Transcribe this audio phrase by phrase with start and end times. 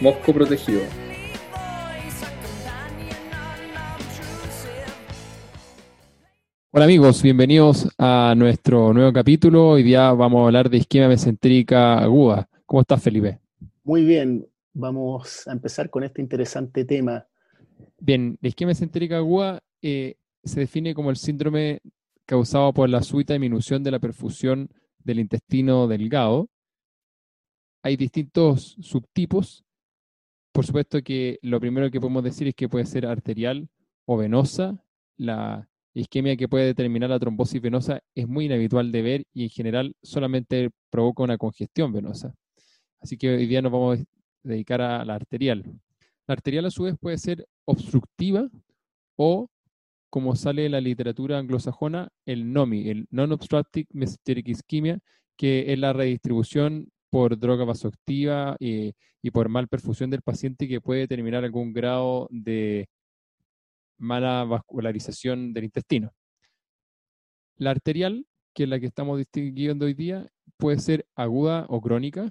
[0.00, 0.82] Mosco Protegido.
[6.70, 9.70] Hola amigos, bienvenidos a nuestro nuevo capítulo.
[9.70, 12.46] Hoy día vamos a hablar de isquemia mesentérica aguda.
[12.66, 13.40] ¿Cómo estás, Felipe?
[13.84, 17.26] Muy bien, vamos a empezar con este interesante tema.
[17.98, 21.80] Bien, la isquemia mesentérica aguda eh, se define como el síndrome
[22.26, 26.50] causado por la súbita disminución de la perfusión del intestino delgado.
[27.82, 29.65] Hay distintos subtipos.
[30.56, 33.68] Por supuesto que lo primero que podemos decir es que puede ser arterial
[34.06, 34.82] o venosa.
[35.18, 39.50] La isquemia que puede determinar la trombosis venosa es muy inhabitual de ver y en
[39.50, 42.34] general solamente provoca una congestión venosa.
[43.02, 44.04] Así que hoy día nos vamos a
[44.44, 45.62] dedicar a la arterial.
[46.26, 48.48] La arterial a su vez puede ser obstructiva
[49.16, 49.50] o,
[50.08, 55.00] como sale en la literatura anglosajona, el NOMI, el Non-Obstructive Mesenteric Ischemia,
[55.36, 60.80] que es la redistribución por droga vasoactiva y, y por mal perfusión del paciente que
[60.80, 62.88] puede determinar algún grado de
[63.98, 66.12] mala vascularización del intestino.
[67.56, 72.30] La arterial, que es la que estamos distinguiendo hoy día, puede ser aguda o crónica.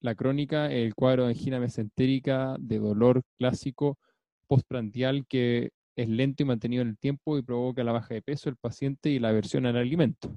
[0.00, 3.98] La crónica el cuadro de angina mesentérica de dolor clásico
[4.46, 8.48] postprandial que es lento y mantenido en el tiempo y provoca la baja de peso
[8.48, 10.36] del paciente y la aversión al alimento.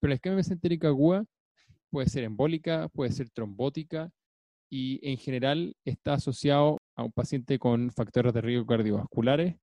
[0.00, 1.24] Pero la isquemia mesentérica aguda
[1.90, 4.10] puede ser embólica, puede ser trombótica
[4.70, 9.56] y en general está asociado a un paciente con factores de riesgo cardiovasculares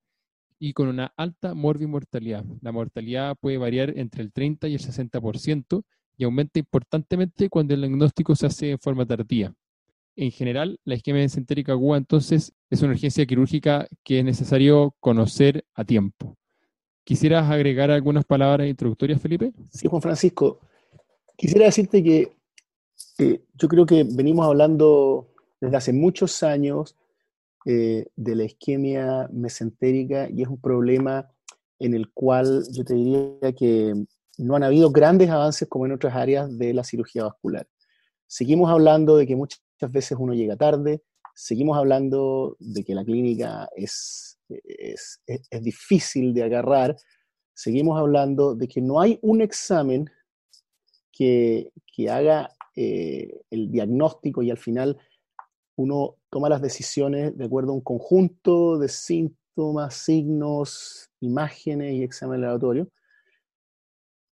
[0.59, 2.45] y con una alta morbimortalidad.
[2.61, 5.83] La mortalidad puede variar entre el 30 y el 60%
[6.17, 9.53] y aumenta importantemente cuando el diagnóstico se hace en forma tardía.
[10.15, 15.65] En general, la isquemia mesentérica aguda entonces es una urgencia quirúrgica que es necesario conocer
[15.73, 16.37] a tiempo.
[17.03, 19.51] ¿Quisieras agregar algunas palabras introductorias, Felipe?
[19.69, 20.61] Sí, Juan Francisco.
[21.43, 22.37] Quisiera decirte que
[23.17, 25.27] eh, yo creo que venimos hablando
[25.59, 26.95] desde hace muchos años
[27.65, 31.29] eh, de la isquemia mesentérica y es un problema
[31.79, 33.93] en el cual yo te diría que
[34.37, 37.67] no han habido grandes avances como en otras áreas de la cirugía vascular.
[38.25, 41.03] Seguimos hablando de que muchas veces uno llega tarde,
[41.35, 46.95] seguimos hablando de que la clínica es, es, es difícil de agarrar,
[47.53, 50.09] seguimos hablando de que no hay un examen
[51.13, 54.97] que, que haga eh, el diagnóstico y al final
[55.75, 62.41] uno toma las decisiones de acuerdo a un conjunto de síntomas, signos, imágenes y examen
[62.41, 62.89] laboratorio.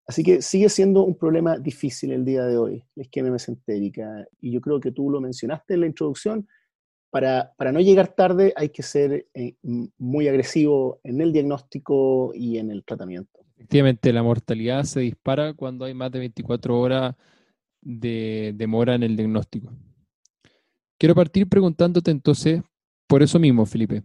[0.06, 4.26] Así que sigue siendo un problema difícil el día de hoy, la isquemia mesentérica.
[4.40, 6.48] Y yo creo que tú lo mencionaste en la introducción.
[7.10, 9.54] Para, para no llegar tarde hay que ser eh,
[9.98, 13.41] muy agresivo en el diagnóstico y en el tratamiento.
[13.62, 17.14] Efectivamente, la mortalidad se dispara cuando hay más de 24 horas
[17.80, 19.70] de demora en el diagnóstico.
[20.98, 22.60] Quiero partir preguntándote entonces,
[23.06, 24.02] por eso mismo, Felipe,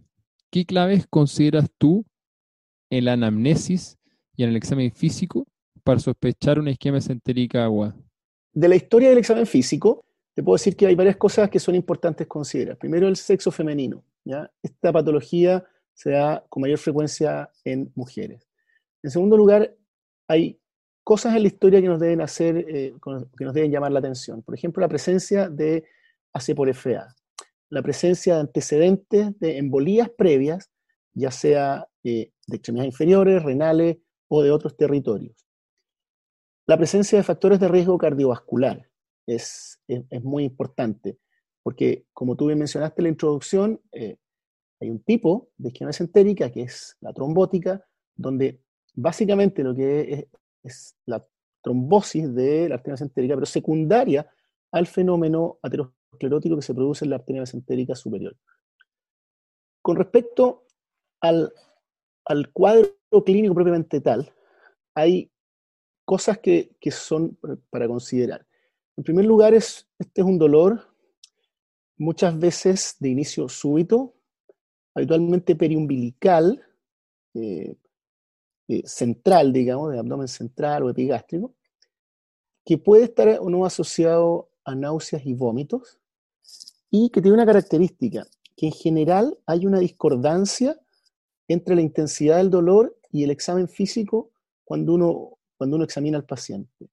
[0.52, 2.06] ¿qué claves consideras tú
[2.88, 3.98] en la anamnesis
[4.36, 5.44] y en el examen físico
[5.82, 7.96] para sospechar una isquemia mesentérica agua?
[8.52, 10.04] De la historia del examen físico,
[10.34, 12.78] te puedo decir que hay varias cosas que son importantes considerar.
[12.78, 14.04] Primero, el sexo femenino.
[14.24, 14.48] ¿ya?
[14.62, 15.64] Esta patología
[15.94, 18.47] se da con mayor frecuencia en mujeres.
[19.02, 19.74] En segundo lugar,
[20.28, 20.60] hay
[21.04, 22.94] cosas en la historia que nos deben hacer, eh,
[23.36, 24.42] que nos deben llamar la atención.
[24.42, 25.84] Por ejemplo, la presencia de
[26.32, 27.14] AC por FA,
[27.70, 30.70] la presencia de antecedentes de embolías previas,
[31.14, 35.46] ya sea eh, de extremidades inferiores, renales o de otros territorios.
[36.66, 38.90] La presencia de factores de riesgo cardiovascular
[39.26, 41.18] es, es, muy importante,
[41.62, 44.16] porque como tú bien mencionaste en la introducción, eh,
[44.80, 47.84] hay un tipo de entérica que es la trombótica,
[48.14, 48.60] donde
[49.00, 50.28] básicamente lo que
[50.62, 51.24] es, la
[51.62, 54.28] trombosis de la arteria mesentérica, pero secundaria
[54.72, 58.36] al fenómeno aterosclerótico que se produce en la arteria mesentérica superior.
[59.82, 60.66] Con respecto
[61.20, 61.52] al,
[62.26, 62.92] al cuadro
[63.24, 64.32] clínico propiamente tal,
[64.94, 65.30] hay
[66.04, 67.38] cosas que, que, son
[67.70, 68.46] para considerar.
[68.96, 70.88] En primer lugar, es, este es un dolor
[71.96, 74.14] muchas veces de inicio súbito,
[74.94, 76.64] habitualmente periumbilical,
[77.34, 77.76] eh,
[78.68, 81.54] eh, central, digamos, de abdomen central o epigástrico,
[82.64, 85.98] que puede estar o no asociado a náuseas y vómitos,
[86.90, 88.26] y que tiene una característica,
[88.56, 90.78] que en general hay una discordancia
[91.48, 94.30] entre la intensidad del dolor y el examen físico
[94.64, 96.90] cuando uno, cuando uno examina al paciente.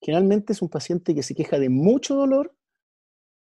[0.00, 2.54] Generalmente es un paciente que se queja de mucho dolor,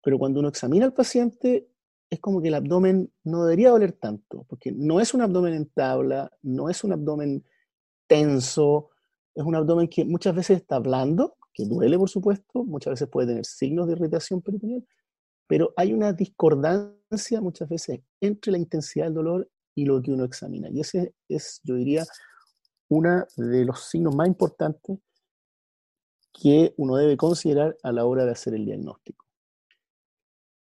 [0.03, 1.69] pero cuando uno examina al paciente
[2.11, 5.67] es como que el abdomen no debería doler tanto, porque no es un abdomen en
[5.67, 7.45] tabla, no es un abdomen
[8.09, 8.91] tenso,
[9.35, 13.29] es un abdomen que muchas veces está blando, que duele por supuesto, muchas veces puede
[13.29, 14.85] tener signos de irritación peritoneal,
[15.47, 20.25] pero hay una discordancia muchas veces entre la intensidad del dolor y lo que uno
[20.25, 20.69] examina.
[20.71, 22.05] Y ese es, yo diría,
[22.89, 24.99] uno de los signos más importantes
[26.33, 29.25] que uno debe considerar a la hora de hacer el diagnóstico.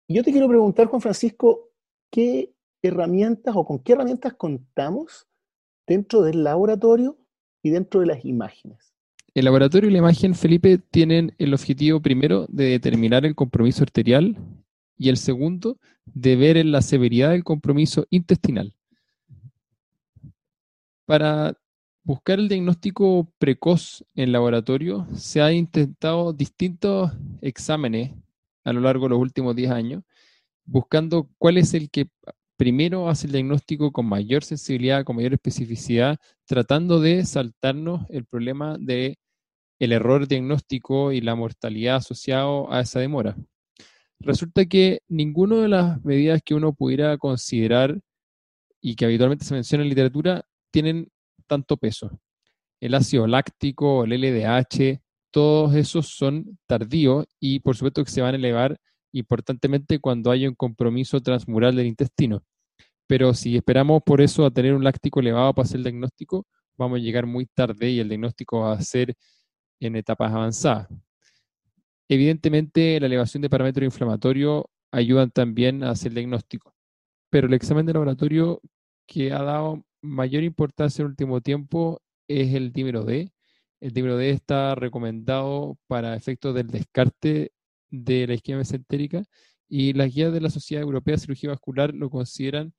[0.08, 1.70] Yo te quiero preguntar, Juan Francisco,
[2.10, 5.28] ¿qué herramientas o con qué herramientas contamos
[5.88, 7.18] dentro del laboratorio
[7.64, 8.94] y dentro de las imágenes?
[9.34, 14.38] El laboratorio y la imagen, Felipe, tienen el objetivo primero de determinar el compromiso arterial
[14.96, 18.76] y el segundo de ver la severidad del compromiso intestinal.
[21.06, 21.58] Para
[22.04, 27.12] buscar el diagnóstico precoz en laboratorio, se han intentado distintos
[27.42, 28.12] exámenes
[28.64, 30.04] a lo largo de los últimos 10 años,
[30.66, 32.08] buscando cuál es el que
[32.64, 38.78] primero hace el diagnóstico con mayor sensibilidad, con mayor especificidad, tratando de saltarnos el problema
[38.80, 39.18] de
[39.80, 43.36] el error diagnóstico y la mortalidad asociado a esa demora.
[44.22, 48.00] Resulta que ninguna de las medidas que uno pudiera considerar
[48.80, 51.10] y que habitualmente se menciona en literatura tienen
[51.48, 52.18] tanto peso.
[52.80, 55.02] El ácido láctico, el LDH,
[55.32, 58.80] todos esos son tardíos y por supuesto que se van a elevar
[59.12, 62.42] importantemente cuando hay un compromiso transmural del intestino.
[63.08, 66.48] Pero si esperamos por eso a tener un láctico elevado para hacer el diagnóstico,
[66.78, 69.16] vamos a llegar muy tarde y el diagnóstico va a ser
[69.80, 70.88] en etapas avanzadas.
[72.08, 76.74] Evidentemente, la elevación de parámetros inflamatorios ayudan también a hacer el diagnóstico,
[77.30, 78.62] pero el examen de laboratorio
[79.08, 83.32] que ha dado mayor importancia en el último tiempo es el dímero D.
[83.80, 87.52] El dímero D está recomendado para efectos del descarte
[87.90, 89.24] de la isquemia mesentérica
[89.68, 92.74] y las guías de la Sociedad Europea de Cirugía Vascular lo consideran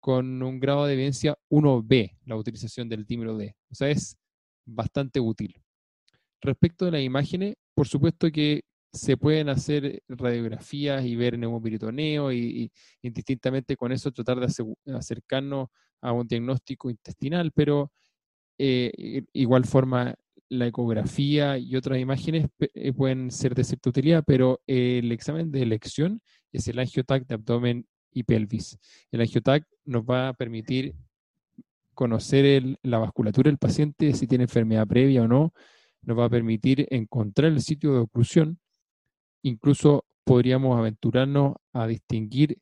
[0.00, 3.54] con un grado de evidencia 1B, la utilización del dímero D.
[3.70, 4.16] O sea, es
[4.64, 5.60] bastante útil.
[6.40, 8.62] Respecto de las imágenes, por supuesto que
[8.92, 12.72] se pueden hacer radiografías y ver neumoperitoneo y, y
[13.02, 15.68] indistintamente con eso tratar de acercarnos
[16.00, 17.92] a un diagnóstico intestinal, pero
[18.58, 20.14] eh, igual forma
[20.48, 25.62] la ecografía y otras imágenes eh, pueden ser de cierta utilidad, pero el examen de
[25.62, 26.22] elección
[26.52, 27.86] es el angiotac de abdomen
[28.22, 28.78] pelvis.
[29.10, 30.94] El angiotac nos va a permitir
[31.94, 35.52] conocer la vasculatura del paciente, si tiene enfermedad previa o no,
[36.02, 38.60] nos va a permitir encontrar el sitio de oclusión,
[39.42, 42.58] incluso podríamos aventurarnos a distinguir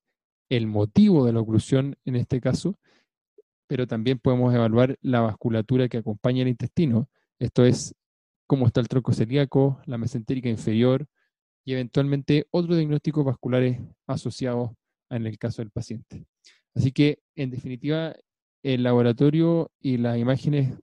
[0.49, 2.79] el motivo de la oclusión en este caso,
[3.67, 7.94] pero también podemos evaluar la vasculatura que acompaña el intestino, esto es
[8.47, 11.06] cómo está el tronco celíaco, la mesentérica inferior
[11.64, 14.70] y eventualmente otros diagnósticos vasculares asociados
[15.11, 16.26] en el caso del paciente.
[16.75, 18.14] Así que, en definitiva,
[18.62, 20.75] el laboratorio y las imágenes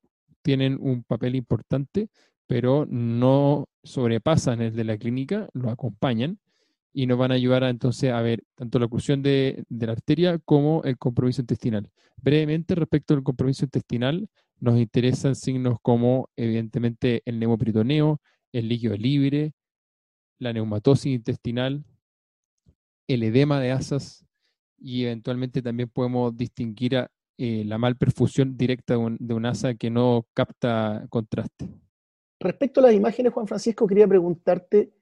[0.42, 2.10] tienen un papel importante,
[2.48, 6.40] pero no sobrepasan el de la clínica, lo acompañan
[6.94, 9.94] y nos van a ayudar a, entonces a ver tanto la oclusión de, de, la
[9.94, 11.90] arteria como el compromiso intestinal.
[12.18, 19.54] Brevemente, respecto al compromiso intestinal, nos interesan signos como, evidentemente, el neumoperitoneo, el líquido libre,
[20.40, 21.84] la neumatosis intestinal,
[23.14, 24.26] el edema de asas
[24.78, 30.28] y eventualmente también podemos distinguir a, eh, la malperfusión directa de un, asa que no
[30.34, 31.68] capta contraste.
[32.40, 34.94] Respecto a las imágenes, Juan Francisco, quería preguntarte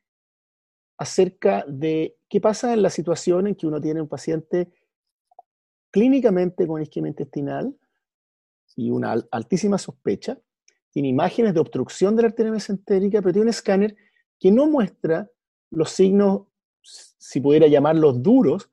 [0.98, 4.72] acerca de qué pasa en la situación en que uno tiene un paciente
[5.90, 7.76] clínicamente con isquemia intestinal
[8.76, 10.40] y una altísima sospecha,
[10.92, 13.96] tiene imágenes de obstrucción de la arteria mesentérica, pero tiene un escáner
[14.40, 15.30] que no muestra
[15.70, 16.44] los signos,
[16.84, 18.70] si pudiera llamarlos duros,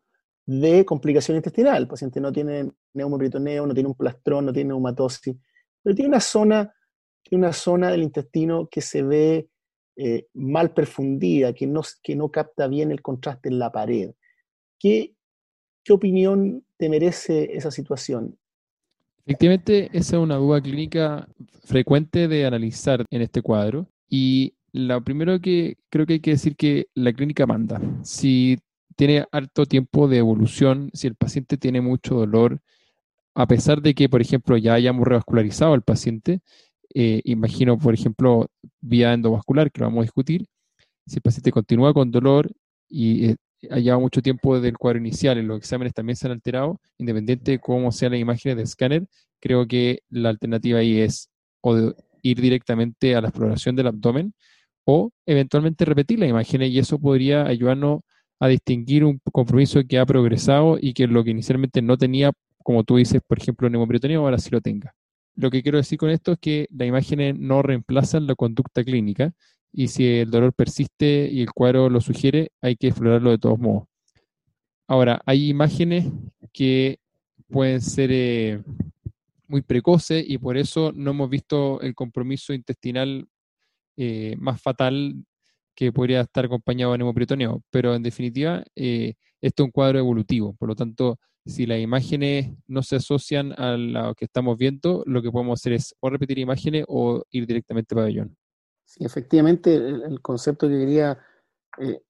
[0.48, 1.82] de complicación intestinal.
[1.82, 5.36] El paciente no tiene neumoperitoneo, no tiene un plastrón, no tiene neumatosis,
[5.82, 6.74] pero tiene una zona,
[7.22, 9.50] tiene una zona del intestino que se ve
[9.96, 14.12] eh, mal perfundida, que no, que no capta bien el contraste en la pared.
[14.78, 15.14] ¿Qué,
[15.84, 18.38] ¿Qué opinión te merece esa situación?
[19.26, 21.28] Efectivamente, esa es una duda clínica
[21.64, 23.86] frecuente de analizar en este cuadro.
[24.08, 27.80] Y lo primero que creo que hay que decir que la clínica manda.
[28.02, 28.58] Si
[28.96, 32.60] tiene alto tiempo de evolución, si el paciente tiene mucho dolor,
[33.34, 36.40] a pesar de que, por ejemplo, ya hayamos revascularizado al paciente,
[36.94, 38.48] eh, imagino, por ejemplo,
[38.80, 40.46] vía endovascular, que lo vamos a discutir,
[41.06, 42.50] si el paciente continúa con dolor
[42.88, 43.36] y eh,
[43.70, 47.52] ha llevado mucho tiempo desde el cuadro inicial, los exámenes también se han alterado, independiente
[47.52, 49.06] de cómo sean las imágenes de escáner,
[49.40, 54.34] creo que la alternativa ahí es o ir directamente a la exploración del abdomen
[54.90, 58.00] o eventualmente repetir las imágenes y eso podría ayudarnos
[58.40, 62.32] a distinguir un compromiso que ha progresado y que lo que inicialmente no tenía,
[62.64, 64.94] como tú dices, por ejemplo, neumoperitoneo, ahora sí lo tenga.
[65.36, 69.34] Lo que quiero decir con esto es que las imágenes no reemplazan la conducta clínica
[69.74, 73.58] y si el dolor persiste y el cuadro lo sugiere, hay que explorarlo de todos
[73.58, 73.88] modos.
[74.86, 76.06] Ahora, hay imágenes
[76.50, 76.98] que
[77.50, 78.62] pueden ser eh,
[79.48, 83.28] muy precoces y por eso no hemos visto el compromiso intestinal
[84.00, 85.24] eh, más fatal
[85.74, 87.62] que podría estar acompañado de neumoperitoneo.
[87.70, 90.54] Pero en definitiva, eh, esto es un cuadro evolutivo.
[90.54, 95.20] Por lo tanto, si las imágenes no se asocian a lo que estamos viendo, lo
[95.20, 98.36] que podemos hacer es o repetir imágenes o ir directamente a pabellón.
[98.84, 101.18] Sí, efectivamente, el, concepto que quería
[101.80, 102.00] eh,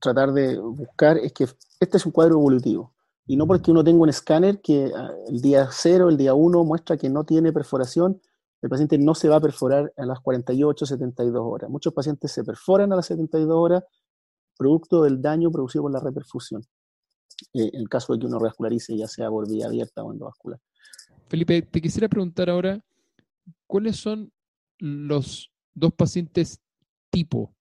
[0.00, 1.44] tratar de buscar es que
[1.78, 2.94] este es un cuadro evolutivo.
[3.26, 6.64] Y no porque uno tenga un escáner que ah, el día 0, el día 1
[6.64, 8.20] muestra que no tiene perforación,
[8.62, 11.68] el paciente no se va a perforar a las 48, 72 horas.
[11.68, 13.82] Muchos pacientes se perforan a las 72 horas
[14.56, 16.62] producto del daño producido por la reperfusión.
[17.54, 20.60] Eh, en el caso de que uno revascularice, ya sea por vía abierta o endovascular.
[21.28, 22.80] Felipe, te quisiera preguntar ahora,
[23.66, 24.30] ¿cuáles son
[24.78, 26.60] los dos pacientes
[27.10, 27.52] tipo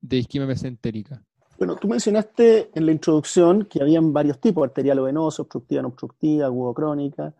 [0.00, 1.24] de isquemia mesentérica?
[1.58, 5.88] Bueno, tú mencionaste en la introducción que habían varios tipos, arterial o venoso, obstructiva, no
[5.88, 7.34] obstructiva, agudo crónica.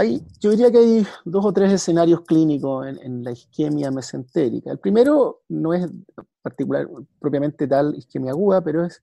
[0.00, 4.70] Hay, yo diría que hay dos o tres escenarios clínicos en, la isquemia mesentérica.
[4.70, 5.86] El primero no es
[6.40, 6.88] particular,
[7.18, 9.02] propiamente tal isquemia aguda, pero es,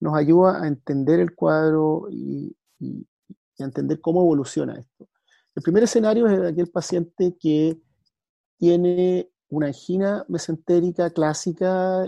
[0.00, 2.54] nos ayuda a entender el cuadro y,
[3.58, 5.08] a entender cómo evoluciona esto.
[5.54, 7.80] El primer escenario es aquel paciente que
[8.58, 12.04] tiene una angina mesentérica clásica,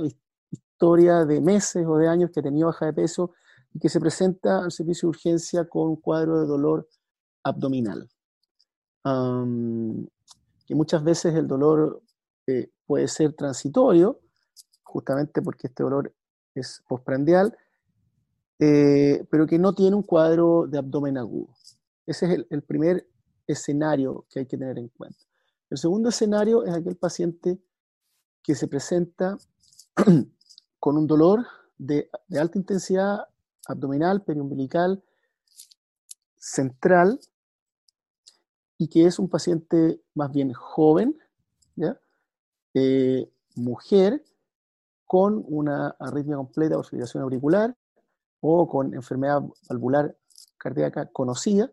[0.50, 3.32] historia de meses o de años que tenía baja de peso
[3.72, 6.86] y que se presenta al servicio de urgencia con un cuadro de dolor
[7.42, 8.08] abdominal.
[10.70, 12.02] muchas veces el dolor
[12.46, 14.20] eh, puede ser transitorio,
[14.82, 16.12] justamente porque este dolor
[16.54, 17.56] es postprandial,
[18.58, 21.54] eh, pero que no tiene un cuadro de abdomen agudo.
[22.06, 23.06] Ese es el primer
[23.46, 25.18] escenario que hay que tener en cuenta.
[25.70, 27.60] El segundo escenario es aquel paciente
[28.42, 29.38] que se presenta
[30.80, 31.46] con un dolor
[31.78, 33.28] de, alta intensidad
[33.66, 35.02] abdominal, periumbilical,
[36.38, 37.20] central,
[38.80, 41.14] y que es un paciente más bien joven,
[42.72, 44.24] eh, mujer,
[45.04, 47.76] con una arritmia completa o fibrilación auricular
[48.40, 50.16] o con enfermedad valvular
[50.56, 51.70] cardíaca conocida.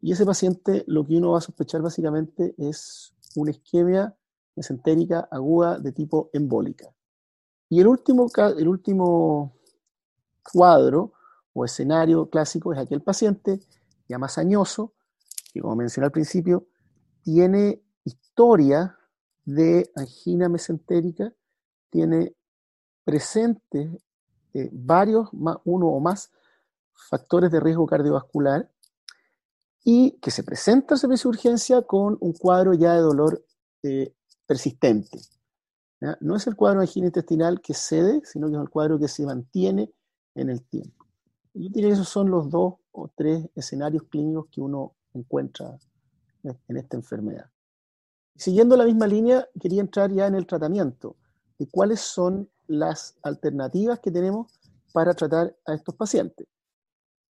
[0.00, 4.16] Y ese paciente lo que uno va a sospechar básicamente es una isquemia
[4.56, 6.92] mesentérica aguda de tipo embólica.
[7.68, 8.26] Y el último,
[8.58, 9.52] el último
[10.52, 11.12] cuadro
[11.52, 13.60] o escenario clásico es aquel paciente
[14.08, 14.93] ya más añoso,
[15.54, 16.66] que como mencioné al principio,
[17.22, 18.98] tiene historia
[19.44, 21.32] de angina mesentérica,
[21.90, 22.34] tiene
[23.04, 23.88] presentes
[24.52, 26.32] eh, varios, uno o más
[26.92, 28.68] factores de riesgo cardiovascular
[29.84, 33.44] y que se presenta al servicio de urgencia con un cuadro ya de dolor
[33.84, 34.12] eh,
[34.46, 35.20] persistente.
[36.20, 39.08] No es el cuadro de angina intestinal que cede, sino que es el cuadro que
[39.08, 39.90] se mantiene
[40.34, 41.06] en el tiempo.
[41.54, 45.78] Yo diría que esos son los dos o tres escenarios clínicos que uno encuentra
[46.42, 47.50] en esta enfermedad.
[48.36, 51.16] Siguiendo la misma línea, quería entrar ya en el tratamiento,
[51.58, 54.52] de cuáles son las alternativas que tenemos
[54.92, 56.46] para tratar a estos pacientes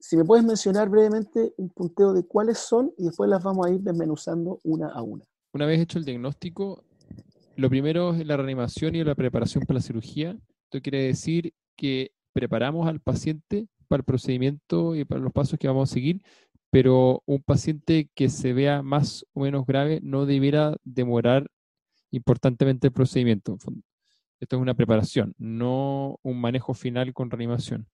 [0.03, 3.71] si me puedes mencionar brevemente un punteo de cuáles son y después las vamos a
[3.71, 5.25] ir desmenuzando una a una.
[5.53, 6.85] Una vez hecho el diagnóstico,
[7.55, 10.37] lo primero es la reanimación y la preparación para la cirugía.
[10.65, 15.69] Esto quiere decir que preparamos al paciente para el procedimiento y para los pasos que
[15.69, 16.21] vamos a seguir,
[16.73, 21.51] pero un paciente que se vea más o menos grave no debiera demorar
[22.11, 23.59] importantemente el procedimiento.
[24.41, 27.89] Esto es una preparación, no un manejo final con reanimación.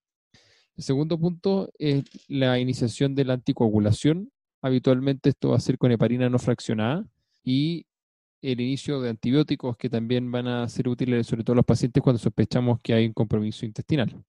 [0.76, 4.30] El segundo punto es la iniciación de la anticoagulación.
[4.62, 7.04] Habitualmente esto va a ser con heparina no fraccionada
[7.42, 7.84] y
[8.42, 12.00] el inicio de antibióticos que también van a ser útiles sobre todo a los pacientes
[12.00, 14.24] cuando sospechamos que hay un compromiso intestinal.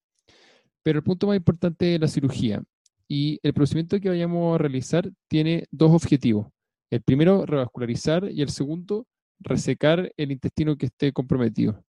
[0.82, 2.64] Pero el punto más importante es la cirugía
[3.10, 6.46] y el procedimiento que vayamos a realizar tiene dos objetivos.
[6.90, 9.04] El primero, revascularizar y el segundo,
[9.40, 11.82] resecar el intestino que esté comprometido.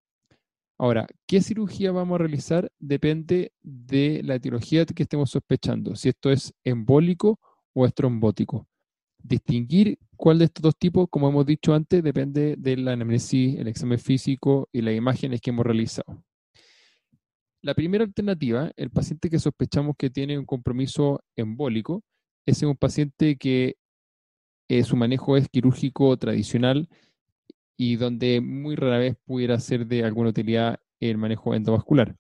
[0.78, 2.72] Ahora, ¿qué cirugía vamos a realizar?
[2.80, 7.38] Depende de la etiología que estemos sospechando, si esto es embólico
[7.74, 8.66] o estrombótico.
[9.22, 13.68] Distinguir cuál de estos dos tipos, como hemos dicho antes, depende de la anamnesis, el
[13.68, 16.24] examen físico y las imágenes que hemos realizado.
[17.62, 22.04] La primera alternativa, el paciente que sospechamos que tiene un compromiso embólico,
[22.46, 23.76] es un paciente que
[24.70, 26.88] eh, su manejo es quirúrgico tradicional
[27.78, 32.16] y donde muy rara vez pudiera ser de alguna utilidad el manejo endovascular.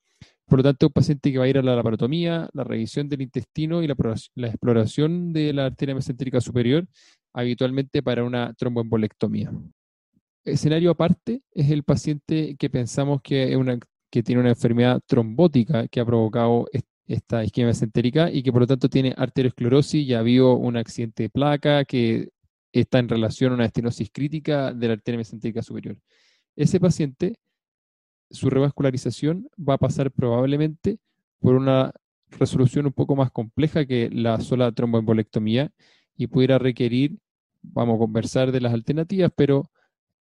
[0.45, 3.21] Por lo tanto, un paciente que va a ir a la laparotomía, la revisión del
[3.21, 3.95] intestino y la,
[4.35, 6.87] la exploración de la arteria mesentérica superior,
[7.33, 9.51] habitualmente para una tromboembolectomía.
[10.43, 13.77] Escenario aparte es el paciente que pensamos que, es una,
[14.09, 16.67] que tiene una enfermedad trombótica que ha provocado
[17.05, 21.29] esta isquemia mesentérica y que por lo tanto tiene arteriosclerosis, ya vio un accidente de
[21.29, 22.29] placa que
[22.71, 25.97] está en relación a una estenosis crítica de la arteria mesentérica superior.
[26.55, 27.35] Ese paciente
[28.29, 30.99] su revascularización va a pasar probablemente
[31.39, 31.91] por una
[32.29, 35.71] resolución un poco más compleja que la sola tromboembolectomía
[36.15, 37.17] y pudiera requerir,
[37.61, 39.71] vamos a conversar de las alternativas, pero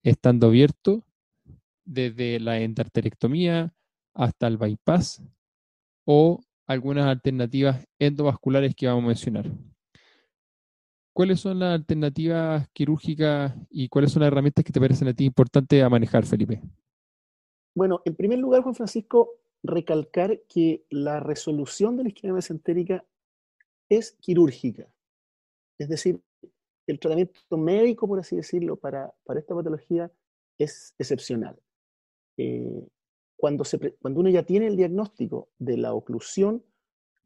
[0.03, 1.05] estando abierto
[1.85, 3.73] desde la endarterectomía
[4.13, 5.21] hasta el bypass
[6.05, 9.45] o algunas alternativas endovasculares que vamos a mencionar.
[11.13, 15.25] ¿Cuáles son las alternativas quirúrgicas y cuáles son las herramientas que te parecen a ti
[15.25, 16.61] importantes a manejar, Felipe?
[17.75, 19.31] Bueno, en primer lugar, Juan Francisco,
[19.63, 23.05] recalcar que la resolución de la isquemia mesentérica
[23.89, 24.87] es quirúrgica.
[25.77, 26.21] Es decir,
[26.87, 30.11] el tratamiento médico, por así decirlo, para, esta patología
[30.57, 31.59] es excepcional.
[32.41, 32.87] Eh,
[33.37, 36.63] cuando, se, cuando uno ya tiene el diagnóstico de la oclusión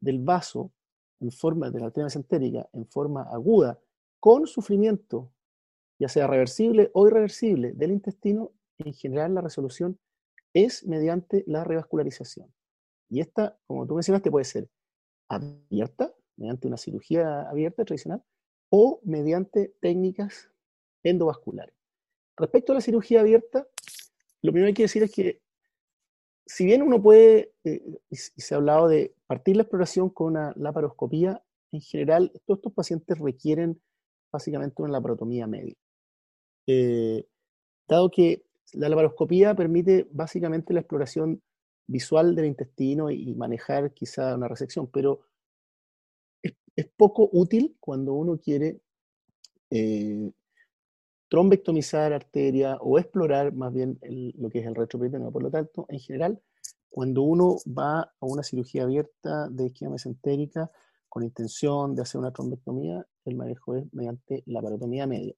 [0.00, 0.72] del vaso
[1.20, 3.78] en forma de la arteria mesentérica en forma aguda,
[4.20, 5.32] con sufrimiento,
[5.98, 9.98] ya sea reversible o irreversible, del intestino, en general la resolución
[10.52, 12.52] es mediante la revascularización.
[13.08, 14.68] Y esta, como tú mencionaste, puede ser
[15.28, 18.22] abierta, mediante una cirugía abierta tradicional,
[18.70, 20.50] o mediante técnicas
[21.02, 21.74] endovasculares.
[22.36, 23.66] Respecto a la cirugía abierta,
[24.42, 25.40] lo primero que hay que decir es que
[26.46, 30.52] si bien uno puede, eh, y se ha hablado de partir la exploración con una
[30.56, 33.80] laparoscopía, en general todos estos pacientes requieren
[34.32, 35.74] básicamente una laparotomía media.
[36.68, 37.26] Eh,
[37.88, 41.42] dado que la laparoscopía permite básicamente la exploración
[41.88, 45.20] visual del intestino y manejar quizá una resección, pero
[46.42, 48.80] es, poco útil cuando uno quiere
[49.70, 50.30] eh,
[51.28, 53.98] trombectomizar arteria o explorar más bien
[54.38, 55.32] lo que es el retroperitoneo.
[55.32, 56.40] Por lo tanto, en general,
[56.88, 60.70] cuando uno va a una cirugía abierta de isquemia mesentérica
[61.08, 65.34] con intención de hacer una trombectomía, el manejo es mediante la parotomía media.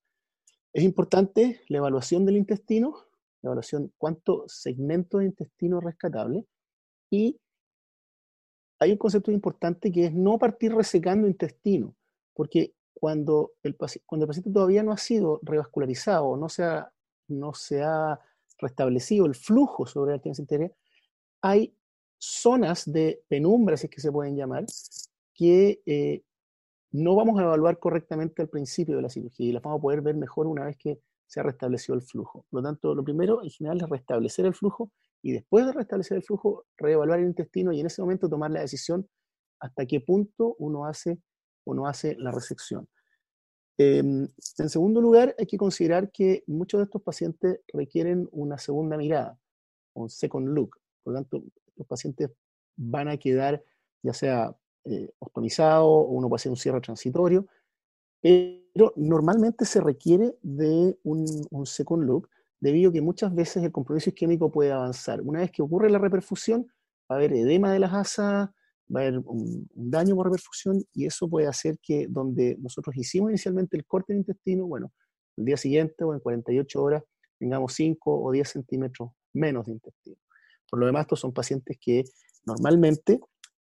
[0.73, 2.97] Es importante la evaluación del intestino,
[3.43, 6.47] la evaluación cuántos segmentos de intestino rescatable
[7.11, 7.41] y
[8.81, 11.97] hay un concepto importante que es no partir resecando intestino,
[12.35, 16.93] porque cuando el, cuando el paciente todavía no ha sido revascularizado, no se ha,
[17.29, 18.19] no se ha
[18.59, 20.73] restablecido el flujo sobre la arteria
[21.41, 21.73] hay
[22.19, 24.67] zonas de penumbra, si es que se pueden llamar,
[25.33, 26.25] que eh,
[26.91, 30.03] no vamos a evaluar correctamente al principio de la cirugía y las vamos a poder
[30.03, 32.45] ver mejor una vez que se ha restablecido el flujo.
[32.51, 34.91] Por lo tanto, lo primero en general es restablecer el flujo
[35.23, 38.61] y después de restablecer el flujo, reevaluar el intestino y en ese momento tomar la
[38.61, 39.09] decisión
[39.61, 41.21] hasta qué punto uno hace
[41.69, 42.89] o no hace la resección.
[43.77, 44.27] Em,
[44.59, 49.39] en segundo lugar, hay que considerar que muchos de estos pacientes requieren una segunda mirada,
[49.95, 50.81] un second look.
[51.03, 51.45] Por lo tanto,
[51.77, 52.31] los pacientes
[52.77, 53.63] van a quedar
[54.03, 57.47] ya sea eh, optimizados o uno puede hacer un cierre transitorio,
[58.21, 64.11] pero normalmente se requiere de un, second look debido a que muchas veces el compromiso
[64.11, 65.21] isquémico puede avanzar.
[65.21, 66.67] Una vez que ocurre la reperfusión,
[67.11, 68.51] va a haber edema de las asas,
[68.95, 73.31] va a haber un, daño por reperfusión y eso puede hacer que donde nosotros hicimos
[73.31, 74.93] inicialmente el corte del intestino, bueno,
[75.37, 77.03] el día siguiente o en 48 horas
[77.39, 80.17] tengamos 5 o 10 centímetros menos de intestino.
[80.69, 82.05] Por lo demás, estos son pacientes que
[82.45, 83.21] normalmente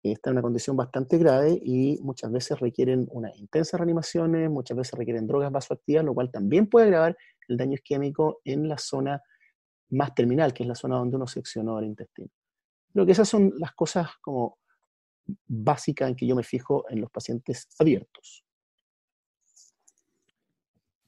[0.04, 4.94] están en una condición bastante grave y muchas veces requieren unas intensas reanimaciones, muchas veces
[4.94, 9.22] requieren drogas vasoactivas, lo cual también puede agravar el daño isquémico en la zona
[9.90, 12.30] más terminal, que es la zona donde uno seccionó el intestino.
[12.94, 14.58] Creo que esas son las cosas como
[15.48, 18.44] básicas en que yo me fijo en los pacientes abiertos.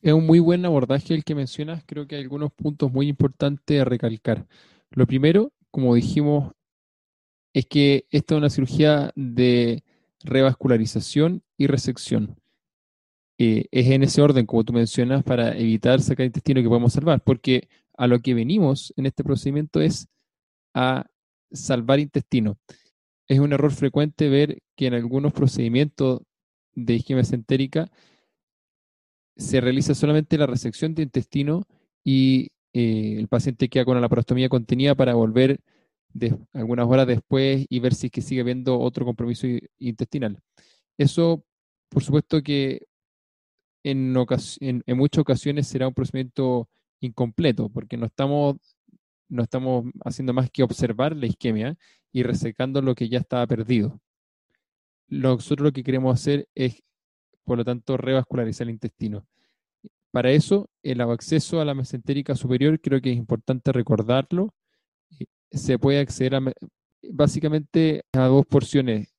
[0.01, 1.83] Es un muy buen abordaje el que mencionas.
[1.85, 4.47] Creo que hay algunos puntos muy importantes a recalcar.
[4.91, 6.53] Lo primero, como dijimos
[7.53, 9.83] es que esta es una cirugía de
[10.23, 12.39] revascularización y resección.
[13.39, 17.21] Eh, es en ese orden, como tú mencionas, para evitar sacar intestino que podemos salvar,
[17.23, 20.07] porque a lo que venimos en este procedimiento es
[20.73, 21.05] a
[21.51, 22.57] salvar intestino.
[23.27, 26.21] Es un error frecuente ver que en algunos procedimientos
[26.73, 27.91] de isquemia centérica
[29.35, 31.63] se realiza solamente la resección de intestino
[32.03, 35.59] y eh, el paciente queda con la laparostomía contenida para volver
[36.53, 40.39] algunas horas después y ver si es que sigue habiendo otro compromiso intestinal.
[40.97, 41.43] Eso,
[41.89, 42.87] por supuesto que
[43.83, 44.11] en,
[44.97, 48.57] muchas ocasiones será un procedimiento incompleto, porque no estamos,
[49.29, 51.77] no estamos haciendo más que observar la isquemia
[52.11, 53.99] y resecando lo que ya estaba perdido.
[55.07, 56.83] Nosotros lo que queremos hacer es,
[57.43, 59.25] por lo tanto, revascularizar el intestino.
[60.11, 64.53] Para eso, el acceso a la mesentérica superior creo que es importante recordarlo.
[65.51, 66.33] Se puede acceder
[67.03, 69.13] básicamente a dos porciones.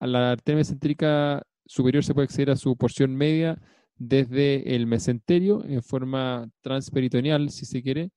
[0.00, 3.60] A la arteria mesentérica superior se puede acceder a su porción media
[3.96, 8.10] desde el mesenterio en forma transperitoneal, si se quiere,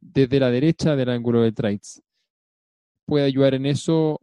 [0.00, 2.00] desde la derecha del ángulo de Treitz.
[3.06, 4.20] Puede ayudar en eso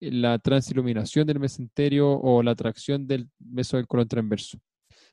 [0.00, 4.58] la transiluminación del mesenterio o la tracción del meso del colon transverso.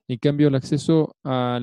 [0.07, 1.59] En cambio, el acceso a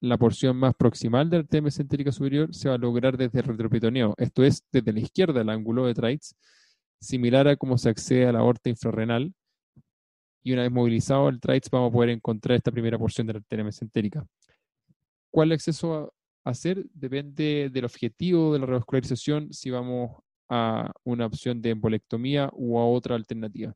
[0.00, 3.46] la porción más proximal de la arteria mesentérica superior se va a lograr desde el
[3.46, 6.34] retroperitoneo, esto es, desde la izquierda del ángulo de Treitz,
[7.00, 9.34] similar a cómo se accede a la aorta infrarrenal.
[10.44, 13.38] Y una vez movilizado el Treitz, vamos a poder encontrar esta primera porción de la
[13.38, 14.24] arteria mesentérica.
[15.32, 16.14] ¿Cuál acceso
[16.50, 16.86] hacer?
[16.94, 22.86] Depende del objetivo de la revascularización, si vamos a una opción de embolectomía u a
[22.86, 23.74] otra alternativa.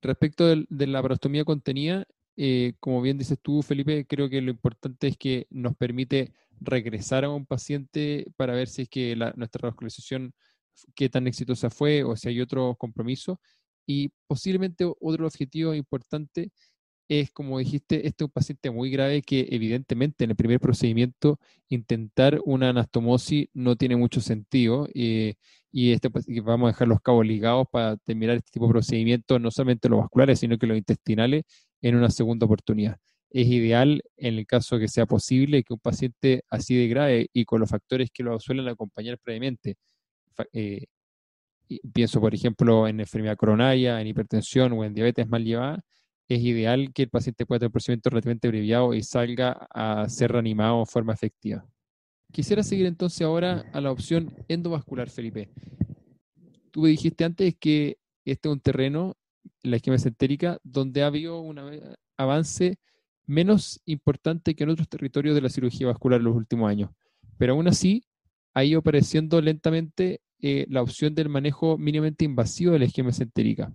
[0.00, 2.04] Respecto de, la parostomía contenida,
[2.36, 7.24] eh, como bien dices tú, Felipe, creo que lo importante es que nos permite regresar
[7.24, 10.32] a un paciente para ver si es que nuestra revascularización,
[10.94, 13.40] qué tan exitosa fue o si hay otro compromiso.
[13.86, 16.52] Y posiblemente otro objetivo importante
[17.08, 21.38] es, como dijiste, este es un paciente muy grave que evidentemente en el primer procedimiento
[21.68, 25.34] intentar una anastomosis no tiene mucho sentido eh,
[25.70, 26.08] y este,
[26.42, 30.00] vamos a dejar los cabos ligados para terminar este tipo de procedimientos, no solamente los
[30.00, 31.44] vasculares, sino que los intestinales
[31.80, 32.98] en una segunda oportunidad.
[33.30, 37.44] Es ideal, en el caso que sea posible, que un paciente así de grave y
[37.46, 39.76] con los factores que lo suelen acompañar previamente,
[40.52, 40.86] eh,
[41.92, 45.82] pienso por ejemplo en enfermedad coronaria, en hipertensión o en diabetes mal llevada,
[46.34, 50.32] es ideal que el paciente pueda tener un procedimiento relativamente abreviado y salga a ser
[50.32, 51.66] reanimado de forma efectiva.
[52.32, 55.50] Quisiera seguir entonces ahora a la opción endovascular, Felipe.
[56.70, 59.16] Tú dijiste antes que este es un terreno,
[59.62, 61.60] la isquemia centérica, donde ha habido un
[62.16, 62.78] avance
[63.26, 66.90] menos importante que en otros territorios de la cirugía vascular en los últimos años.
[67.36, 68.04] Pero aún así,
[68.54, 73.72] ha ido apareciendo lentamente eh, la opción del manejo mínimamente invasivo de la isquemia centérica.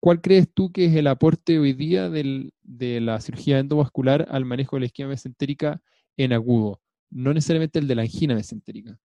[0.00, 4.76] ¿Cuál crees tú que es el aporte hoy día de la cirugía endovascular al manejo
[4.76, 5.82] de la isquemia mesentérica
[6.16, 6.80] en agudo?
[7.10, 8.98] No necesariamente el de la angina mesentérica.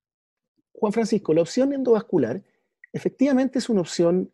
[0.71, 2.41] Juan Francisco, la opción endovascular
[2.93, 4.31] efectivamente es una opción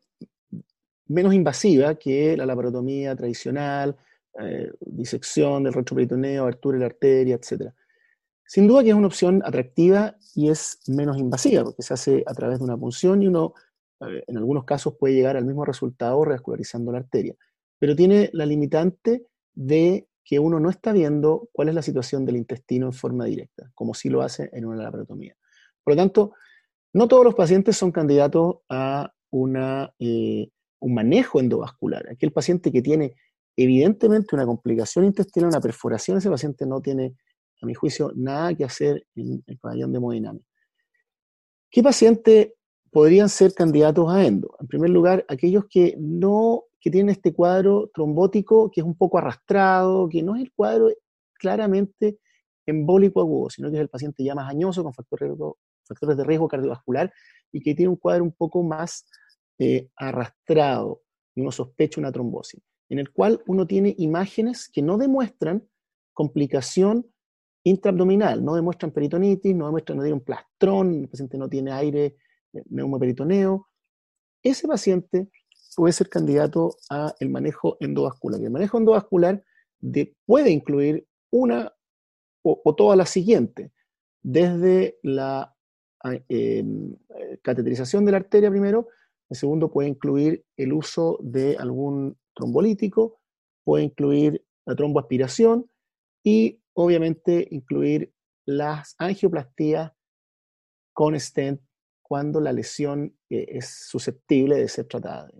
[1.08, 3.97] menos invasiva que la laparotomía tradicional,
[4.39, 7.74] eh, disección del retroperitoneo, abertura de la arteria, etc.
[8.45, 12.34] Sin duda que es una opción atractiva y es menos invasiva, porque se hace a
[12.34, 13.56] través de una punción y uno
[14.01, 17.35] en algunos casos puede llegar al mismo resultado revascularizando la arteria,
[17.79, 22.37] pero tiene la limitante de que uno no está viendo cuál es la situación del
[22.37, 25.35] intestino en forma directa, como si lo hace en una laparotomía.
[25.83, 26.33] Por lo tanto,
[26.93, 32.07] no todos los pacientes son candidatos a una, eh, un manejo endovascular.
[32.09, 33.15] Aquel paciente que tiene
[33.55, 37.15] evidentemente una complicación intestinal, una perforación, ese paciente no tiene,
[37.61, 40.45] a mi juicio, nada que hacer en el pabellón de hemodinámica.
[41.69, 42.55] ¿Qué paciente
[42.91, 44.56] podrían ser candidatos a endo.
[44.60, 49.17] En primer lugar, aquellos que no, que tienen este cuadro trombótico que es un poco
[49.17, 50.89] arrastrado, que no es el cuadro
[51.39, 52.19] claramente
[52.65, 55.32] embólico agudo, sino que es el paciente ya más añoso con factores,
[56.17, 57.12] de riesgo cardiovascular
[57.51, 59.06] y que tiene un cuadro un poco más
[59.58, 61.01] eh, arrastrado
[61.36, 65.67] y uno sospecha una trombosis, en el cual uno tiene imágenes que no demuestran
[66.13, 67.08] complicación
[67.63, 72.15] intraabdominal, no demuestran peritonitis, no demuestran no tiene un plastrón, el paciente no tiene aire
[72.69, 73.67] neumoperitoneo,
[74.43, 75.29] ese paciente
[75.75, 78.41] puede ser candidato a el manejo endovascular.
[78.41, 79.43] el manejo endovascular
[80.25, 81.73] puede incluir una
[82.43, 83.71] o, toda la siguiente,
[84.23, 85.55] desde la
[86.27, 86.95] em,
[87.43, 88.87] cateterización de la arteria primero,
[89.29, 93.21] el segundo puede incluir el uso de algún trombolítico,
[93.63, 95.69] puede incluir la tromboaspiración
[96.23, 98.11] y obviamente incluir
[98.45, 99.91] las angioplastías
[100.93, 101.61] con stent
[102.12, 105.32] cuando la lesión eh, es susceptible de ser tratada.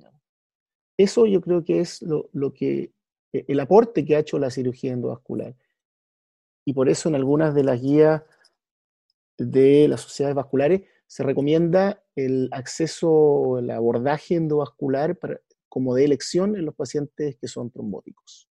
[0.98, 2.94] Eso yo creo que es lo, que,
[3.34, 5.54] e, el aporte que ha hecho la cirugía endovascular.
[6.66, 8.24] Y por eso en algunas de las guías
[9.38, 15.20] de las sociedades vasculares se recomienda el acceso el abordaje endovascular
[15.68, 18.48] como de elección en los pacientes que son trombóticos.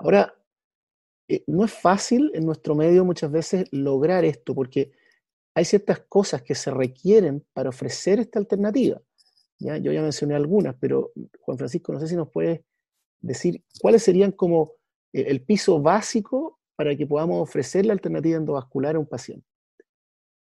[0.00, 0.34] Ahora,
[1.28, 4.90] eh, no es fácil en nuestro medio muchas veces lograr esto, porque
[5.54, 9.00] hay ciertas cosas que se requieren para ofrecer esta alternativa.
[9.58, 9.76] ¿ya?
[9.78, 12.60] Yo ya mencioné algunas, pero Juan Francisco, no sé si nos puedes
[13.20, 14.72] decir cuáles serían como
[15.12, 19.46] el piso básico para que podamos ofrecer la alternativa endovascular a un paciente.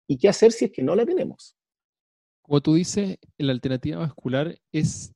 [0.08, 1.58] ¿Y qué hacer si es que no la tenemos?
[2.42, 5.14] Como tú dices, la alternativa vascular es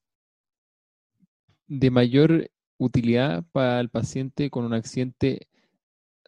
[1.68, 5.48] de mayor utilidad para el paciente con un accidente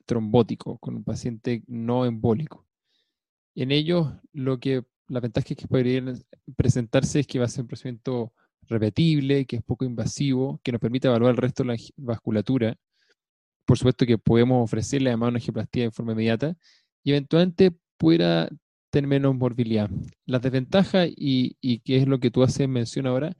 [0.05, 2.68] trombótico, con un paciente no embólico.
[3.59, 6.17] En ellos, lo que la ventaja que podrían
[6.55, 8.31] presentarse es que va a ser un procedimiento
[8.69, 12.77] repetible, que es poco invasivo, que nos permite evaluar el resto de la vasculatura.
[13.65, 16.55] Por supuesto que podemos ofrecerle además una angioplastía de forma inmediata
[17.03, 18.47] y eventualmente pudiera
[18.91, 19.89] tener menos morbilidad.
[20.25, 23.35] La desventaja, y, y que es lo que tú haces mención ahora,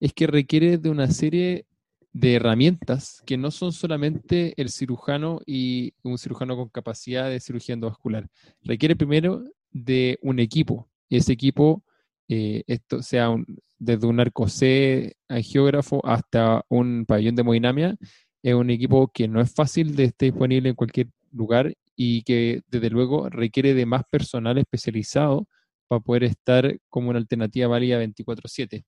[0.00, 1.64] es que requiere de una serie
[2.12, 7.74] de herramientas que no son solamente el cirujano y un cirujano con capacidad de cirugía
[7.74, 8.28] endovascular.
[8.62, 10.88] Requiere primero de un equipo.
[11.08, 11.84] Y ese equipo,
[12.28, 13.34] eh, esto sea
[13.78, 17.96] desde un arco C angiógrafo hasta un pabellón de hemodinamia,
[18.42, 22.62] es un equipo que no es fácil de estar disponible en cualquier lugar y que
[22.68, 25.46] desde luego requiere de más personal especializado
[25.88, 28.84] para poder estar como una alternativa válida 24/7.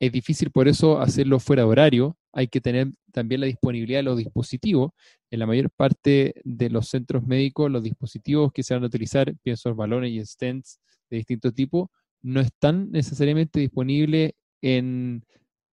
[0.00, 2.16] Es difícil por eso hacerlo fuera de horario.
[2.32, 4.92] Hay que tener también la disponibilidad de los dispositivos.
[5.30, 9.34] En la mayor parte de los centros médicos, los dispositivos que se van a utilizar,
[9.42, 10.80] pienso en balones y stents
[11.10, 11.88] de distintos tipos,
[12.22, 15.24] no están necesariamente disponibles en,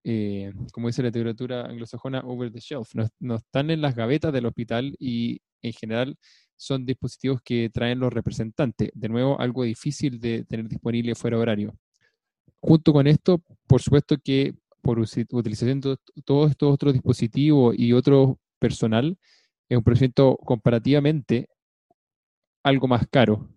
[0.03, 2.93] eh, como dice la literatura anglosajona, over the shelf.
[2.93, 6.17] No, no están en las gavetas del hospital y en general
[6.57, 8.91] son dispositivos que traen los representantes.
[8.93, 11.75] De nuevo, algo difícil de tener disponible fuera de horario.
[12.61, 18.39] Junto con esto, por supuesto que por utilización de todos estos otros dispositivos y otro
[18.59, 19.17] personal,
[19.69, 21.49] es un procedimiento comparativamente
[22.63, 23.49] algo más caro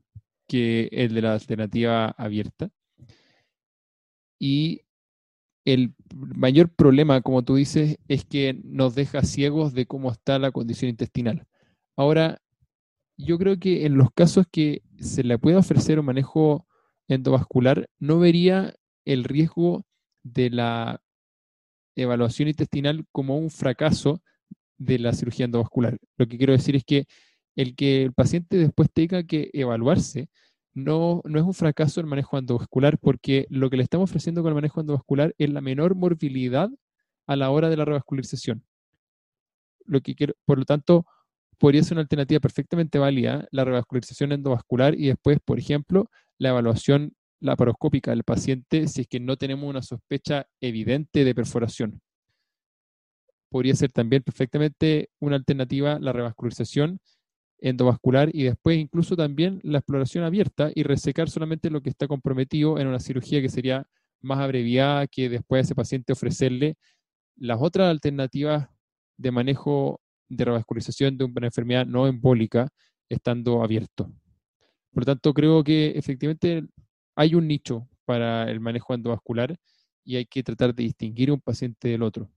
[0.49, 2.71] que el de la alternativa abierta.
[4.39, 4.83] Y
[5.65, 10.51] el mayor problema, como tú dices, es que nos deja ciegos de cómo está la
[10.51, 11.47] condición intestinal.
[11.97, 12.43] Ahora,
[13.17, 16.67] yo creo que en los casos que se le pueda ofrecer un manejo
[17.09, 19.85] endovascular, no vería el riesgo
[20.23, 21.01] de la
[21.97, 24.23] evaluación intestinal como un fracaso
[24.79, 25.99] de la cirugía endovascular.
[26.17, 27.07] Lo que quiero decir es que
[27.57, 30.29] el que el paciente después tenga que evaluarse
[30.75, 34.51] no, no es un fracaso el manejo endovascular porque lo que le estamos ofreciendo con
[34.51, 36.69] el manejo endovascular es la menor morbilidad
[37.27, 38.65] a la hora de la revascularización.
[39.87, 40.15] Lo que
[40.45, 41.07] por lo tanto,
[41.59, 47.15] podría ser una alternativa perfectamente válida la revascularización endovascular y después, por ejemplo, la evaluación
[47.45, 52.01] laparoscópica del paciente si es que no tenemos una sospecha evidente de perforación.
[53.51, 56.99] Podría ser también perfectamente una alternativa la revascularización
[57.61, 62.79] endovascular y después incluso también la exploración abierta y resecar solamente lo que está comprometido
[62.79, 63.87] en una cirugía que sería
[64.23, 66.77] más abreviada que después a ese paciente ofrecerle
[67.37, 68.69] las otras alternativas
[69.19, 72.69] de manejo de revascularización de una enfermedad no embólica
[73.09, 74.11] estando abierto.
[74.93, 76.65] Por lo tanto, creo que efectivamente
[77.15, 79.57] hay un nicho para el manejo endovascular
[80.05, 82.31] y hay que tratar de distinguir un paciente del otro.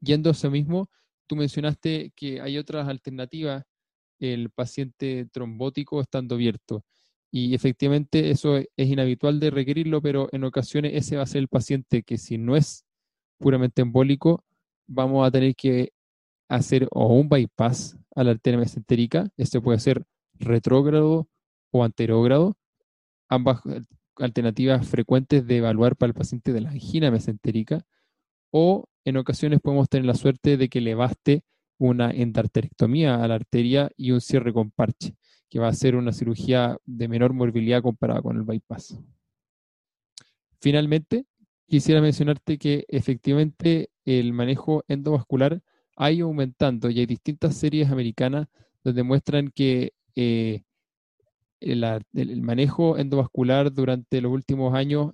[0.00, 0.90] Yendo a eso mismo,
[1.26, 3.64] tú mencionaste que hay otras alternativas,
[4.18, 6.84] el paciente trombótico estando abierto.
[7.30, 11.48] Y efectivamente eso es inhabitual de requerirlo, pero en ocasiones ese va a ser el
[11.48, 12.84] paciente que si no es
[13.38, 14.44] puramente embólico,
[14.86, 15.92] vamos a tener que
[16.48, 20.04] hacer o un bypass a la arteria mesentérica, este puede ser
[20.34, 21.28] retrógrado
[21.70, 22.56] o anterógrado,
[23.34, 23.60] ambas
[24.16, 27.84] alternativas frecuentes de evaluar para el paciente de la angina mesentérica,
[28.50, 31.44] o en ocasiones podemos tener la suerte de que le baste
[31.78, 35.16] una endarterectomía a la arteria y un cierre con parche,
[35.50, 38.98] que va a ser una cirugía de menor morbilidad comparada con el bypass.
[40.60, 41.26] Finalmente,
[41.66, 45.60] quisiera mencionarte que efectivamente el manejo endovascular
[45.96, 48.48] ha ido aumentando y hay distintas series americanas
[48.82, 50.62] donde muestran que eh,
[51.60, 55.12] el, manejo endovascular durante los últimos años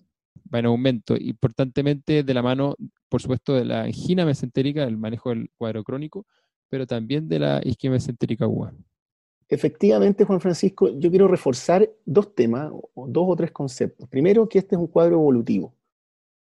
[0.52, 2.76] va en aumento, importantemente de la mano,
[3.08, 6.26] por supuesto, de la angina mesentérica, el manejo del cuadro crónico,
[6.68, 8.72] pero también de la isquemia mesentérica aguda.
[9.48, 14.08] Efectivamente, Juan Francisco, yo quiero reforzar dos temas, o dos o tres conceptos.
[14.08, 15.74] Primero, que este es un cuadro evolutivo.